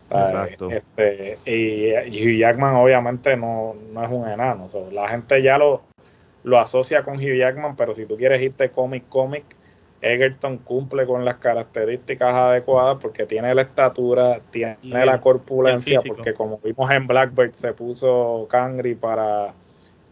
[0.10, 0.70] Exacto.
[0.72, 4.66] Este, y, Hugh Jackman obviamente no, es un enano.
[4.92, 5.82] la gente ya lo,
[6.44, 9.44] lo asocia con Hugh Jackman, pero si tú quieres irte cómic, cómic,
[10.02, 16.60] Egerton cumple con las características adecuadas porque tiene la estatura, tiene la corpulencia, porque como
[16.60, 19.54] vimos en Blackbird se puso Cangri para,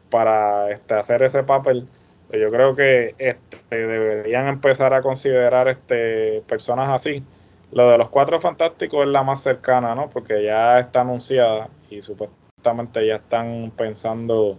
[0.10, 1.88] para este, hacer ese papel.
[2.28, 7.24] Pues yo creo que este, deberían empezar a considerar este, personas así
[7.72, 10.10] lo de los cuatro fantásticos es la más cercana, ¿no?
[10.10, 14.58] Porque ya está anunciada y supuestamente ya están pensando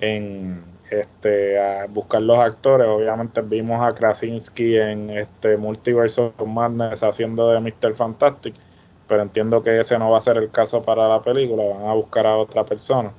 [0.00, 1.56] en este
[1.88, 2.86] buscar los actores.
[2.88, 7.94] Obviamente vimos a Krasinski en este Multiverse of Madness haciendo de Mr.
[7.94, 8.54] Fantastic,
[9.06, 11.94] pero entiendo que ese no va a ser el caso para la película, van a
[11.94, 13.12] buscar a otra persona.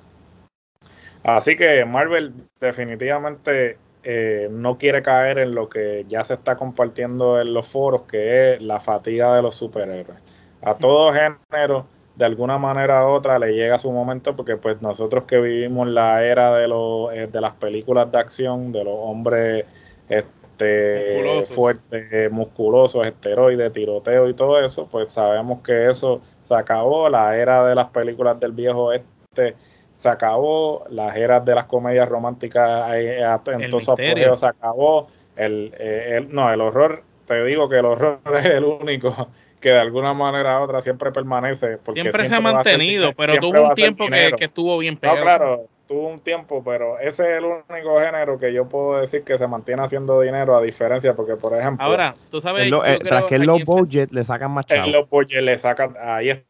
[1.23, 7.39] Así que Marvel definitivamente eh, no quiere caer en lo que ya se está compartiendo
[7.39, 10.19] en los foros, que es la fatiga de los superhéroes.
[10.61, 15.23] A todo género, de alguna manera u otra, le llega su momento, porque pues nosotros
[15.23, 19.65] que vivimos la era de, los, eh, de las películas de acción, de los hombres
[20.09, 27.35] este, fuertes, musculosos, esteroides, tiroteo y todo eso, pues sabemos que eso se acabó, la
[27.37, 29.55] era de las películas del viejo este
[29.93, 35.07] se acabó, las eras de las comedias románticas eh, en todo su apogeo se acabó,
[35.37, 39.29] eh, el, no, el horror, te digo que el horror es el único
[39.61, 41.77] que de alguna manera u otra siempre permanece.
[41.77, 45.19] Porque siempre, se ha mantenido, pero tuvo un tiempo que, estuvo bien pegado.
[45.19, 49.23] No, claro, tuvo un tiempo, pero ese es el único género que yo puedo decir
[49.23, 51.85] que se mantiene haciendo dinero, a diferencia, porque por ejemplo.
[51.85, 52.69] Ahora, tú sabes.
[53.03, 54.87] tras que el low budget le sacan más chavos.
[54.87, 56.45] El low budget le sacan, ahí está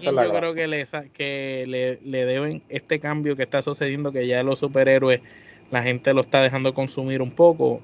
[0.00, 4.58] yo creo que, le, que le, deben este cambio que está sucediendo, que ya los
[4.58, 5.20] superhéroes,
[5.70, 7.80] la gente lo está dejando consumir un poco,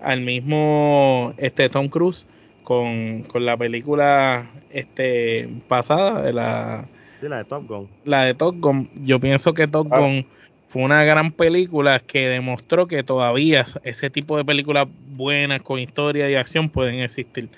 [0.00, 2.26] al mismo este Tom Cruise
[2.70, 6.86] con, la película este pasada de la,
[7.20, 7.88] de Top Gun.
[8.04, 8.88] La de Top Gun.
[9.04, 9.98] Yo pienso que Top ah.
[9.98, 10.24] Gun
[10.68, 16.30] fue una gran película que demostró que todavía ese tipo de películas buenas con historia
[16.30, 17.48] y acción pueden existir.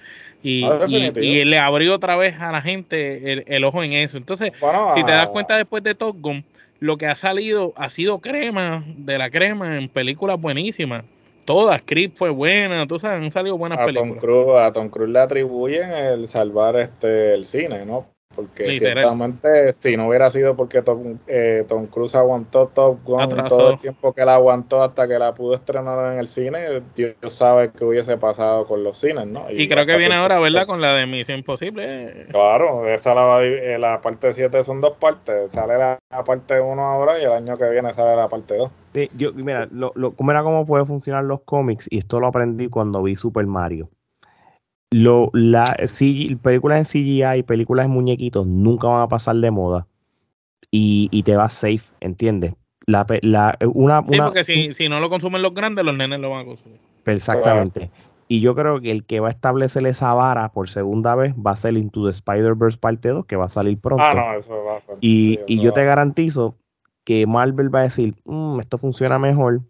[0.43, 4.17] Y, ah, y, le abrió otra vez a la gente el, ojo en eso.
[4.17, 4.51] Entonces,
[4.95, 6.43] si te das cuenta después de Top Gun,
[6.81, 11.05] lo que ha salido ha sido crema de la crema en películas buenísimas.
[11.45, 14.11] Todas, Creep fue buena, tú sabes, han salido buenas películas.
[14.11, 18.12] Tom Cruise, a Tom Cruise le atribuyen el salvar este el cine, ¿no?
[18.35, 23.73] Porque ciertamente, si no hubiera sido porque Tom, eh, Tom Cruise aguantó Top Gun todo
[23.73, 27.71] el tiempo que la aguantó hasta que la pudo estrenar en el cine, Dios sabe
[27.77, 29.51] qué hubiese pasado con los cines, ¿no?
[29.51, 30.67] Y, creo que viene ahora, ¿verdad?
[30.67, 32.27] Con la de Misión Imposible.
[32.31, 35.53] Claro, esa la, eh, la parte 7 son dos partes.
[35.53, 38.71] Sale la, parte 1 ahora y el año que viene sale la parte 2.
[38.95, 42.69] Sí, yo, mira, lo, lo, mira cómo puede funcionar los cómics y esto lo aprendí
[42.69, 43.91] cuando vi Super Mario
[44.93, 45.77] lo, la,
[46.43, 49.87] películas en CGI y películas en muñequitos nunca van a pasar de moda
[50.71, 52.55] y, y te vas safe, ¿entiendes?
[52.87, 56.31] La, la, una, sí, porque si, si, no lo consumen los grandes, los nenes lo
[56.31, 56.81] van a consumir.
[57.07, 57.91] Exactamente.
[58.29, 61.53] Y yo creo que el que va a establecer esa vara por segunda vez va
[61.53, 64.05] a ser Into the Spider-Verse parte 2, que va a salir pronto.
[64.05, 66.57] Ah, no, eso va a ser, y, y yo te garantizo
[67.05, 69.61] que Marvel va a decir, mm, esto funciona mejor,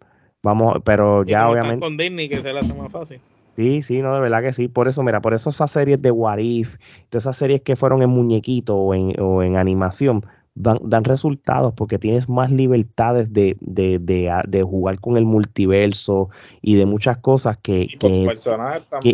[0.41, 1.79] vamos, pero ya obviamente...
[1.79, 3.19] Con Disney que se le hace más fácil.
[3.55, 4.67] Sí, sí, no, de verdad que sí.
[4.67, 6.77] Por eso, mira, por eso esas series de What If,
[7.09, 11.73] todas esas series que fueron en muñequito o en, o en animación, dan, dan, resultados
[11.73, 16.29] porque tienes más libertades de, de, de, de, jugar con el multiverso
[16.61, 17.87] y de muchas cosas que...
[17.99, 18.27] que,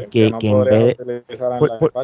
[0.10, 0.98] que, que, en vez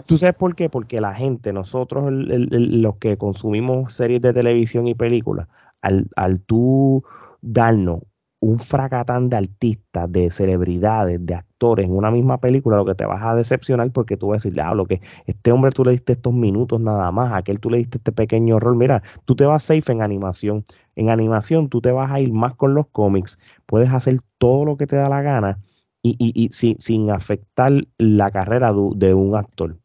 [0.06, 0.70] ¿Tú sabes por qué?
[0.70, 5.48] Porque la gente, nosotros los que consumimos series de televisión y películas,
[5.82, 7.04] al, al tú
[7.42, 8.00] darnos
[8.46, 13.04] un fracatán de artistas, de celebridades, de actores en una misma película, lo que te
[13.04, 15.92] vas a decepcionar porque tú vas a decir, ah, lo que este hombre tú le
[15.92, 18.76] diste estos minutos nada más, a aquel tú le diste este pequeño rol.
[18.76, 20.64] Mira, tú te vas safe en animación.
[20.96, 24.78] En animación tú te vas a ir más con los cómics, puedes hacer todo lo
[24.78, 25.58] que te da la gana
[26.04, 29.76] y, y, y sin, sin, afectar la carrera de, un actor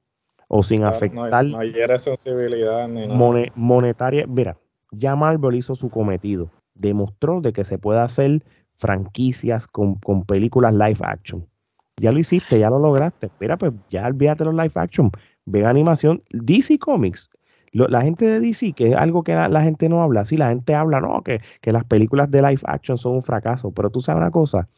[0.49, 3.09] o sin afectar no hay, sensibilidad ni
[3.55, 4.27] monetaria.
[4.27, 4.59] Mira,
[4.92, 8.43] ya Marvel hizo su cometido demostró de que se puede hacer
[8.81, 11.47] franquicias con, películas live action.
[11.97, 13.27] Ya lo hiciste, ya lo lograste.
[13.27, 15.11] Espera, pues ya olvídate los live action.
[15.45, 16.23] Ve animación.
[16.31, 17.29] DC Comics.
[17.73, 20.25] la gente de DC, que es algo que la, gente no habla.
[20.25, 23.71] Sí, la gente habla, no, que, que las películas de live action son un fracaso.
[23.73, 24.69] Pero tú sabes una cosa,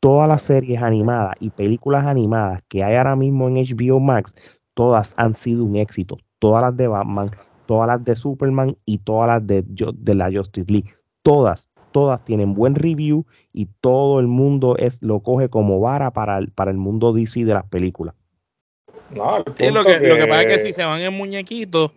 [0.00, 4.34] todas las series animadas y películas animadas que hay ahora mismo en HBO Max,
[4.74, 6.18] todas han sido un éxito.
[6.38, 7.30] Todas las de Batman,
[7.64, 10.94] todas las de Superman y todas las de, de la Justice League
[11.26, 16.38] todas, todas tienen buen review y todo el mundo es lo coge como vara para
[16.38, 18.14] el, para el mundo DC de las películas.
[19.10, 21.90] No, lo, que, lo que pasa es que si se van en muñequitos,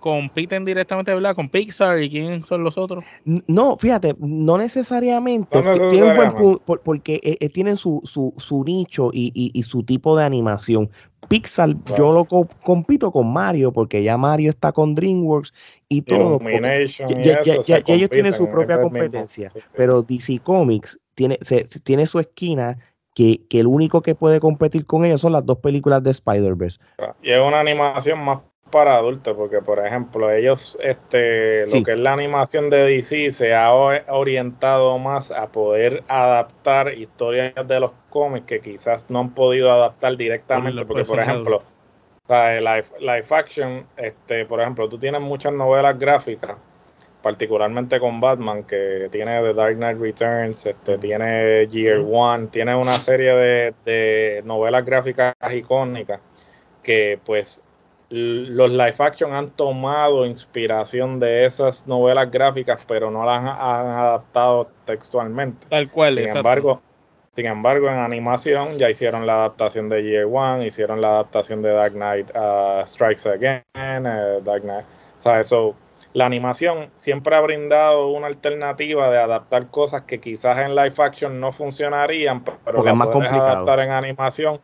[0.00, 1.34] compiten directamente ¿verdad?
[1.34, 3.04] con Pixar y quién son los otros.
[3.24, 5.62] No, fíjate, no necesariamente.
[5.90, 10.24] tienen buen porque eh, eh, tienen su, su, su nicho y, y, su tipo de
[10.24, 10.90] animación.
[11.28, 15.52] Pixar, yo lo compito con Mario, porque ya Mario está con DreamWorks
[15.88, 16.40] y todo.
[17.20, 21.38] ya, ellos tienen su propia competencia, pero DC Comics tiene,
[21.82, 22.78] tiene su esquina
[23.14, 26.78] que, que, el único que puede competir con ellos son las dos películas de Spider-Verse.
[27.20, 28.38] Y es una animación más
[28.70, 33.54] para adultos, porque por ejemplo, ellos, este, lo que es la animación de DC se
[33.54, 39.72] ha orientado más a poder adaptar historias de los cómics que quizás no han podido
[39.72, 41.62] adaptar directamente, porque por ejemplo,
[42.28, 46.56] live, live action, este, por ejemplo, tú tienes muchas novelas gráficas,
[47.22, 52.98] particularmente con Batman, que tiene The Dark Knight Returns, este, tiene Year One, tiene una
[53.00, 56.20] serie de, de novelas gráficas icónicas
[56.82, 57.62] que pues
[58.10, 64.70] los live action han tomado inspiración de esas novelas gráficas, pero no las han, adaptado
[64.86, 65.66] textualmente.
[65.68, 66.14] Tal cual.
[66.14, 66.80] Sin embargo,
[67.34, 71.70] sin embargo, en animación ya hicieron la adaptación de Year One, hicieron la adaptación de
[71.70, 74.86] Dark Knight uh, Strikes Again, uh, Dark Knight.
[75.18, 75.76] O sea, eso,
[76.14, 81.38] la animación siempre ha brindado una alternativa de adaptar cosas que quizás en live action
[81.38, 84.60] no funcionarían, pero que puedes adaptar en animación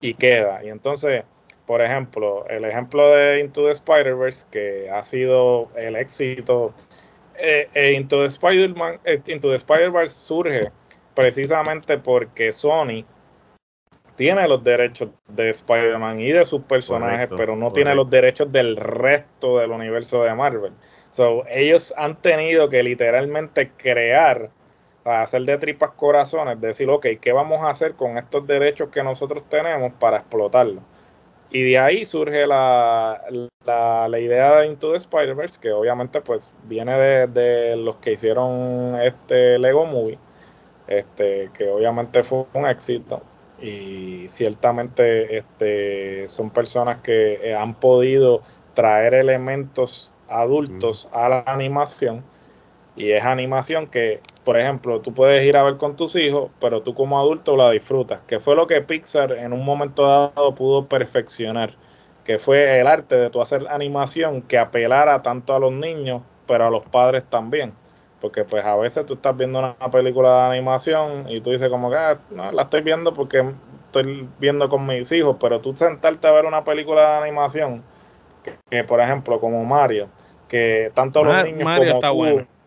[0.00, 0.64] y queda.
[0.64, 1.24] Y entonces
[1.68, 6.72] por ejemplo, el ejemplo de Into the Spider-Verse, que ha sido el éxito,
[7.36, 10.72] eh, eh, Into the Spider-Man, eh, Into the Spider-Verse surge
[11.14, 13.04] precisamente porque Sony
[14.16, 18.74] tiene los derechos de Spider-Man y de sus personajes, pero no tiene los derechos del
[18.74, 20.72] resto del universo de Marvel.
[21.10, 24.48] So, ellos han tenido que literalmente crear,
[25.04, 29.46] hacer de tripas corazones, decir, ok, ¿qué vamos a hacer con estos derechos que nosotros
[29.50, 30.82] tenemos para explotarlos?
[31.50, 33.22] Y de ahí surge la,
[33.64, 39.58] la, idea de Into the Spider-Verse, que obviamente pues viene de, los que hicieron este
[39.58, 40.18] Lego Movie,
[40.86, 43.22] este, que obviamente fue un éxito.
[43.60, 48.42] Y ciertamente este, son personas que eh, han podido
[48.74, 52.22] traer elementos adultos a la animación.
[52.98, 56.80] Y es animación que por ejemplo, tú puedes ir a ver con tus hijos, pero
[56.80, 60.86] tú como adulto la disfrutas, que fue lo que Pixar en un momento dado pudo
[60.86, 61.74] perfeccionar,
[62.24, 66.66] que fue el arte de tú hacer animación que apelara tanto a los niños, pero
[66.66, 67.74] a los padres también.
[68.22, 71.90] Porque pues a veces tú estás viendo una película de animación y tú dices como
[71.90, 73.44] que ah, no, la estoy viendo porque
[73.84, 77.82] estoy viendo con mis hijos, pero tú sentarte a ver una película de animación,
[78.70, 80.08] que, por ejemplo como Mario,
[80.48, 82.57] que tanto los niños Mario como está tú bueno.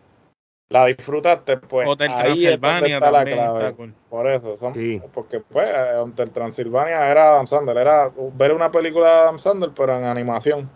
[0.72, 3.58] La disfrutaste, pues Hotel ahí es donde está la también clave.
[3.60, 3.94] está cool.
[4.08, 5.00] Por eso, son, Sí.
[5.12, 9.96] porque pues Hotel Transilvania era Adam Sandler, era ver una película de Adam Sandler, pero
[9.98, 10.68] en animación.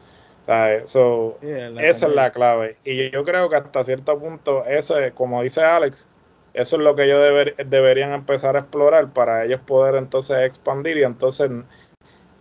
[0.47, 0.88] ¿sabes?
[0.90, 2.76] So, esa es la clave.
[2.84, 6.07] Y yo creo que hasta cierto punto, eso es, como dice Alex,
[6.55, 10.99] eso es lo que ellos deber- deberían empezar a explorar para ellos poder entonces expandir
[10.99, 11.51] y entonces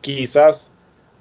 [0.02, 0.72] quizás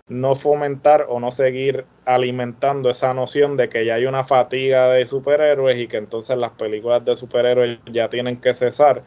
[0.08, 5.06] no fomentar o no seguir alimentando esa noción de que ya hay una fatiga de
[5.06, 9.04] superhéroes y que entonces las películas de superhéroes ya tienen que cesar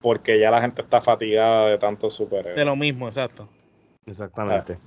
[0.00, 2.56] porque ya la gente está fatigada de tantos superhéroes.
[2.56, 3.48] De lo mismo, exacto.
[4.06, 4.78] Exactamente.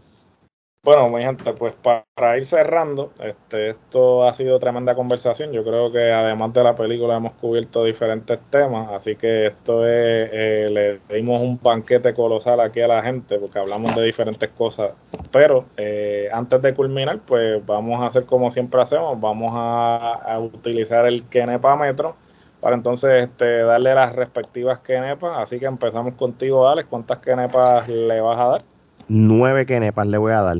[0.86, 5.51] Bueno, mi gente, pues para ir cerrando, este, esto ha sido tremenda conversación.
[5.51, 10.29] Yo creo que además de la película hemos cubierto diferentes temas, así que esto es,
[10.31, 10.69] eh,
[11.09, 14.91] le dimos un banquete colosal aquí a la gente porque hablamos de diferentes cosas.
[15.31, 21.07] Pero eh, antes de culminar, pues vamos a hacer como siempre hacemos, vamos a, utilizar
[21.07, 22.15] el Kenepa Metro
[22.61, 25.36] para entonces este, darle las respectivas Kenepas.
[25.39, 26.88] Así que empezamos contigo, Alex.
[26.88, 28.75] ¿Cuántas Kenepas le vas a dar?
[29.07, 30.57] Nueve kenepas le voy a dar.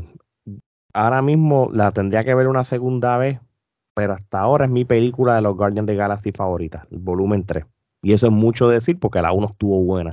[0.96, 3.38] Ahora mismo la tendría que ver una segunda vez,
[3.94, 7.66] pero hasta ahora es mi película de los Guardians de Galaxy favorita, el volumen 3.
[8.02, 10.12] Y eso es mucho decir porque la 1 estuvo buena.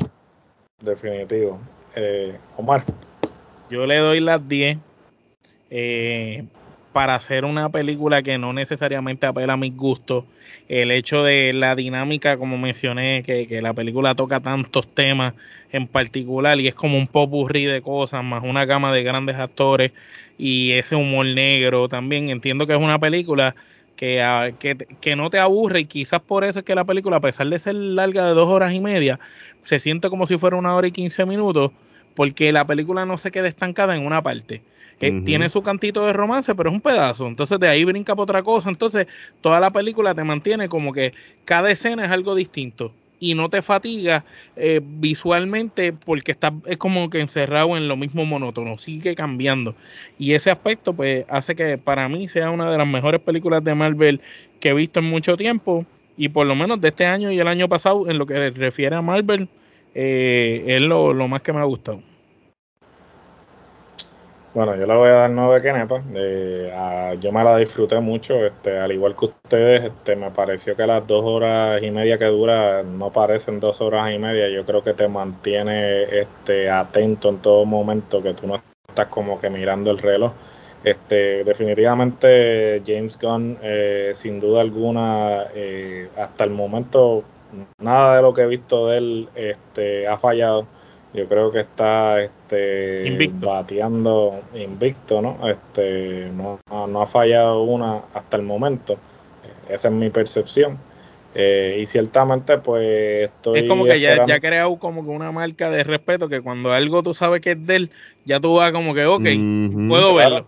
[0.80, 1.60] Definitivo.
[1.94, 2.82] Eh, Omar.
[3.70, 4.78] Yo le doy las 10
[5.70, 6.46] eh,
[6.92, 10.24] para hacer una película que no necesariamente apela a mis gustos.
[10.68, 15.34] El hecho de la dinámica, como mencioné, que, que la película toca tantos temas
[15.70, 19.92] en particular y es como un popurrí de cosas, más una gama de grandes actores
[20.38, 22.28] y ese humor negro también.
[22.28, 23.54] Entiendo que es una película
[23.96, 27.16] que, ah, que, que no te aburre y quizás por eso es que la película,
[27.16, 29.20] a pesar de ser larga de dos horas y media,
[29.62, 31.70] se siente como si fuera una hora y quince minutos
[32.14, 34.62] porque la película no se queda estancada en una parte.
[35.00, 35.22] Eh.
[35.24, 37.26] Tiene su cantito de romance, pero es un pedazo.
[37.26, 38.68] Entonces de ahí brinca para otra cosa.
[38.68, 39.06] Entonces
[39.40, 41.12] toda la película te mantiene como que
[41.44, 44.24] cada escena es algo distinto y no te fatiga
[44.56, 49.76] eh, visualmente porque estás es como que encerrado en lo mismo monótono, sigue cambiando.
[50.18, 53.76] Y ese aspecto pues hace que para mí sea una de las mejores películas de
[53.76, 54.20] Marvel
[54.58, 57.46] que he visto en mucho tiempo y por lo menos de este año y el
[57.46, 59.48] año pasado en lo que refiere a Marvel
[59.94, 62.02] eh, es lo, lo más que me ha gustado.
[64.54, 66.04] Bueno, yo le voy a dar nueve kenepas.
[66.14, 66.70] Eh,
[67.20, 71.06] yo me la disfruté mucho, este, al igual que ustedes, este, me pareció que las
[71.06, 74.50] dos horas y media que dura no parecen dos horas y media.
[74.50, 79.40] Yo creo que te mantiene este, atento en todo momento, que tú no estás como
[79.40, 80.32] que mirando el reloj.
[80.84, 87.24] Este, definitivamente James Gunn, eh, sin duda alguna, eh, hasta el momento
[87.78, 90.66] nada de lo que he visto de él este, ha fallado.
[91.14, 93.46] Yo creo que está este, Invicto.
[93.46, 95.38] bateando invicto, ¿no?
[95.48, 98.94] Este, no, no ha fallado una hasta el momento.
[98.94, 100.78] Eh, Esa es mi percepción.
[101.34, 103.60] Eh, y ciertamente, pues estoy.
[103.60, 106.40] es como que ya, esperando- ya ha creado como que una marca de respeto que
[106.40, 107.90] cuando algo tú sabes que es de él,
[108.24, 109.22] ya tú vas como que, ok,
[109.88, 110.14] puedo Claro.
[110.34, 110.46] verlo.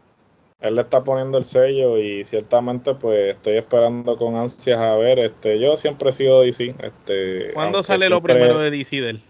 [0.60, 5.18] él le está poniendo el sello y ciertamente pues estoy esperando con ansias a ver
[5.18, 9.22] este yo siempre he sido DC este ¿Cuándo sale lo primero de DC de él?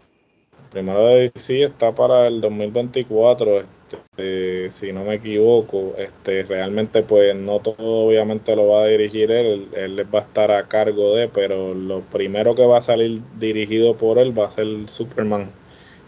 [0.74, 7.36] Primero de DC está para el 2024 este, si no me equivoco este realmente pues
[7.36, 11.28] no todo obviamente lo va a dirigir él él va a estar a cargo de
[11.28, 15.52] pero lo primero que va a salir dirigido por él va a ser Superman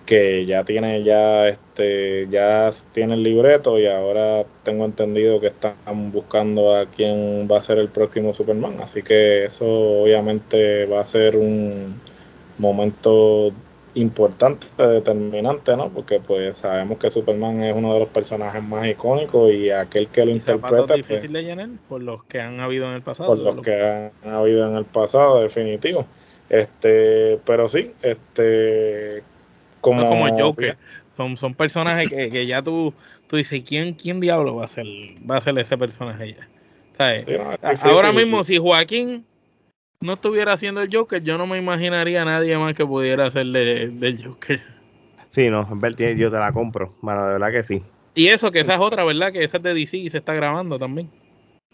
[0.04, 6.10] que ya tiene ya este ya tiene el libreto y ahora tengo entendido que están
[6.10, 9.66] buscando a quién va a ser el próximo Superman así que eso
[10.02, 12.00] obviamente va a ser un
[12.58, 13.52] momento
[13.96, 19.50] importante determinante no porque pues sabemos que Superman es uno de los personajes más icónicos
[19.52, 22.94] y aquel que lo interpreta pues, difícil de llenar por los que han habido en
[22.94, 23.34] el pasado.
[23.34, 26.06] por los que han habido en el pasado, definitivo.
[26.48, 29.22] Este, pero sí, este,
[29.80, 30.76] como, No es como Joker.
[31.16, 32.92] Son, son personajes que, que ya tú,
[33.26, 34.86] tú dices, ¿quién, ¿quién diablo va a ser,
[35.28, 36.48] va a ser ese personaje ya?
[37.24, 37.90] Sí, no, es A- difícil.
[37.90, 39.24] Ahora mismo, si Joaquín
[40.00, 43.88] no estuviera haciendo el Joker, yo no me imaginaría a nadie más que pudiera hacerle
[43.88, 44.62] del Joker.
[45.30, 46.94] Sí, no, yo te la compro.
[47.02, 47.82] Bueno, de verdad que sí.
[48.14, 49.32] Y eso, que esa es otra, ¿verdad?
[49.32, 51.10] Que esa es de DC y se está grabando también.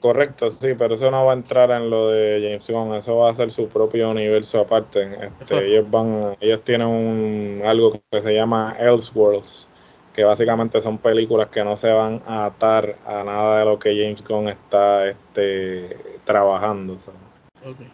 [0.01, 3.31] Correcto, sí, pero eso no va a entrar en lo de James Gunn, eso va
[3.31, 5.09] a ser su propio universo aparte.
[5.41, 9.69] Este, ellos van, ellos tienen un algo que se llama Elseworlds,
[10.13, 13.91] que básicamente son películas que no se van a atar a nada de lo que
[13.91, 16.97] James Gunn está este, trabajando.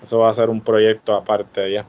[0.02, 1.86] Eso va a ser un proyecto aparte allá.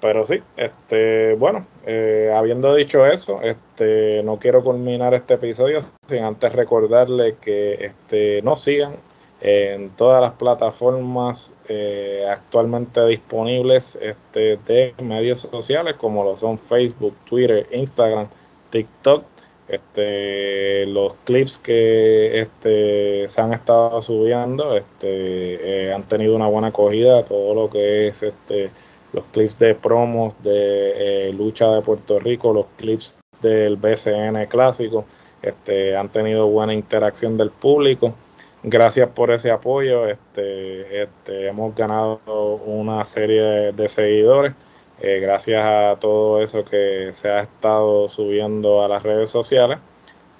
[0.00, 6.24] Pero sí, este, bueno, eh, habiendo dicho eso, este, no quiero culminar este episodio sin
[6.24, 8.96] antes recordarle que este, nos sigan
[9.40, 17.14] en todas las plataformas eh, actualmente disponibles este, de medios sociales como lo son Facebook,
[17.24, 18.28] Twitter, Instagram,
[18.70, 19.24] TikTok.
[19.72, 26.68] Este, los clips que este, se han estado subiendo este, eh, han tenido una buena
[26.68, 28.70] acogida, todo lo que es este,
[29.12, 35.06] los clips de promos de eh, lucha de Puerto Rico, los clips del BCN clásico,
[35.42, 38.14] este, han tenido buena interacción del público
[38.62, 40.06] gracias por ese apoyo.
[40.06, 42.20] Este, este, hemos ganado
[42.66, 44.54] una serie de, seguidores.
[45.00, 49.78] Eh, gracias a todo eso que se ha estado subiendo a las redes sociales.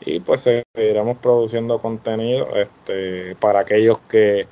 [0.00, 4.46] Y pues seguiremos produciendo contenido este, para aquellos que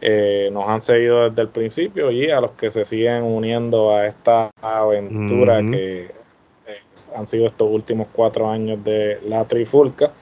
[0.00, 4.06] eh, nos han seguido desde el principio y a los que se siguen uniendo a
[4.06, 6.04] esta aventura que
[6.66, 6.80] eh,
[7.14, 10.12] han sido estos últimos cuatro años de la Trifulca.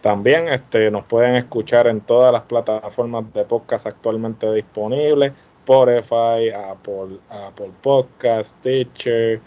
[0.00, 5.32] También este, nos pueden escuchar en todas las plataformas de podcast actualmente disponibles,
[5.66, 9.40] Spotify, Apple, Apple Podcast, Stitcher,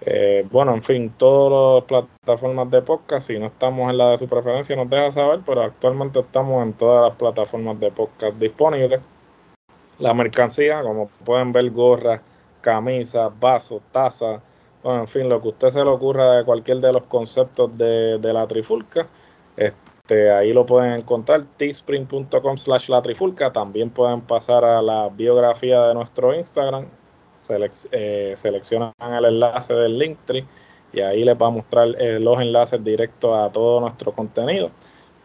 [0.00, 3.26] eh, bueno, en fin, todas las plataformas de podcast.
[3.26, 6.72] Si no estamos en la de su preferencia, nos deja saber, pero actualmente estamos en
[6.74, 9.00] todas las plataformas de podcast disponibles.
[9.98, 12.20] La mercancía, como pueden ver, gorras,
[12.60, 14.40] camisas, vasos, tazas,
[14.84, 18.18] bueno, en fin, lo que usted se le ocurra de cualquier de los conceptos de,
[18.18, 19.08] de la trifulca.
[19.56, 23.52] Este, ahí lo pueden encontrar, teespring.com slash la trifulca.
[23.52, 26.86] También pueden pasar a la biografía de nuestro Instagram,
[27.92, 30.46] eh, seleccionan el enlace del Linktree
[30.92, 34.70] y ahí les va a mostrar eh, los enlaces directos a todo nuestro contenido.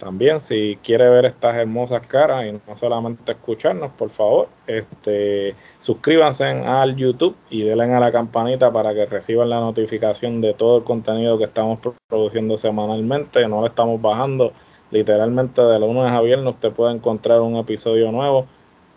[0.01, 6.45] También si quiere ver estas hermosas caras y no solamente escucharnos, por favor, este, suscríbanse
[6.45, 10.84] al YouTube y denle a la campanita para que reciban la notificación de todo el
[10.84, 11.77] contenido que estamos
[12.07, 13.47] produciendo semanalmente.
[13.47, 14.53] No lo estamos bajando
[14.92, 16.54] literalmente de lunes a viernes.
[16.54, 18.46] Usted puede encontrar un episodio nuevo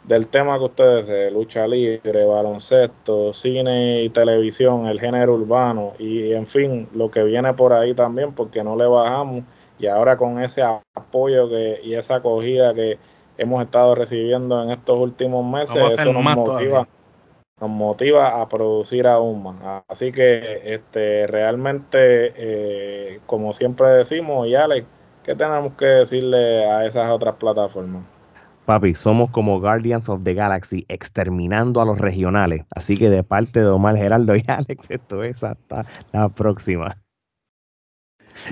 [0.05, 6.33] del tema que ustedes desee, lucha libre, baloncesto, cine y televisión, el género urbano y
[6.33, 9.45] en fin, lo que viene por ahí también, porque no le bajamos
[9.79, 12.99] y ahora con ese apoyo que, y esa acogida que
[13.39, 16.87] hemos estado recibiendo en estos últimos meses, eso nos motiva,
[17.61, 19.85] nos motiva a producir aún más.
[19.89, 24.87] Así que este realmente, eh, como siempre decimos, y Alex,
[25.25, 28.05] ¿qué tenemos que decirle a esas otras plataformas?
[28.66, 32.64] Papi, somos como Guardians of the Galaxy, exterminando a los regionales.
[32.70, 36.97] Así que de parte de Omar Geraldo y Alex, esto es hasta la próxima.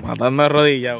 [0.03, 0.99] Matando a rodillas.